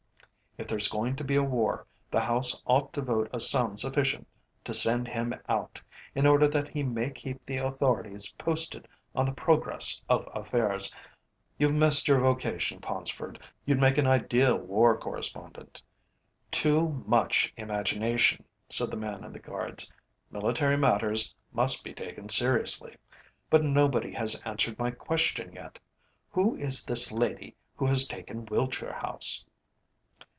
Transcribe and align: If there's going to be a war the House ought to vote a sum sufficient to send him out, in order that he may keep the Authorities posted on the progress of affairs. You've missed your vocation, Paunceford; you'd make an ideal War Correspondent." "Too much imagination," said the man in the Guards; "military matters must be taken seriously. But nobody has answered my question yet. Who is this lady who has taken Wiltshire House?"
If 0.57 0.67
there's 0.67 0.89
going 0.89 1.15
to 1.15 1.23
be 1.23 1.37
a 1.37 1.43
war 1.43 1.87
the 2.11 2.19
House 2.19 2.61
ought 2.65 2.91
to 2.93 3.01
vote 3.01 3.29
a 3.31 3.39
sum 3.39 3.77
sufficient 3.77 4.27
to 4.65 4.73
send 4.73 5.07
him 5.07 5.33
out, 5.47 5.81
in 6.13 6.27
order 6.27 6.45
that 6.49 6.67
he 6.67 6.83
may 6.83 7.09
keep 7.09 7.43
the 7.45 7.55
Authorities 7.57 8.33
posted 8.33 8.85
on 9.15 9.23
the 9.23 9.31
progress 9.31 10.01
of 10.09 10.27
affairs. 10.33 10.93
You've 11.57 11.73
missed 11.73 12.05
your 12.09 12.19
vocation, 12.19 12.81
Paunceford; 12.81 13.39
you'd 13.65 13.79
make 13.79 13.97
an 13.97 14.05
ideal 14.07 14.57
War 14.57 14.97
Correspondent." 14.97 15.81
"Too 16.51 17.01
much 17.07 17.53
imagination," 17.55 18.43
said 18.69 18.91
the 18.91 18.97
man 18.97 19.23
in 19.23 19.31
the 19.31 19.39
Guards; 19.39 19.89
"military 20.29 20.75
matters 20.77 21.33
must 21.53 21.81
be 21.81 21.93
taken 21.93 22.27
seriously. 22.27 22.97
But 23.49 23.63
nobody 23.63 24.11
has 24.11 24.39
answered 24.43 24.77
my 24.77 24.91
question 24.91 25.53
yet. 25.53 25.79
Who 26.29 26.57
is 26.57 26.83
this 26.83 27.09
lady 27.13 27.55
who 27.77 27.85
has 27.85 28.05
taken 28.05 28.45
Wiltshire 28.47 28.93
House?" 28.93 29.45